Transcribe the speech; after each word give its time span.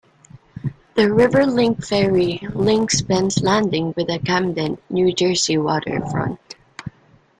The 0.95 1.03
RiverLink 1.03 1.85
Ferry 1.85 2.39
links 2.55 3.03
Penn's 3.03 3.39
Landing 3.43 3.93
with 3.95 4.07
the 4.07 4.17
Camden, 4.17 4.79
New 4.89 5.13
Jersey 5.13 5.59
waterfront. 5.59 6.55